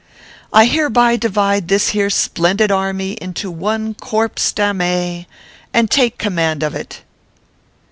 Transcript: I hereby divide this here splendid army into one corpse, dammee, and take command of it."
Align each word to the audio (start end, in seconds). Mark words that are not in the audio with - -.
I 0.51 0.65
hereby 0.65 1.15
divide 1.15 1.67
this 1.67 1.89
here 1.89 2.09
splendid 2.09 2.71
army 2.71 3.11
into 3.21 3.51
one 3.51 3.93
corpse, 3.93 4.51
dammee, 4.51 5.27
and 5.75 5.91
take 5.91 6.17
command 6.17 6.63
of 6.63 6.73
it." 6.73 7.03